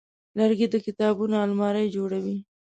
لرګی 0.37 0.67
د 0.71 0.75
کتابونو 0.85 1.35
المارۍ 1.45 1.87
جوړوي. 1.95 2.37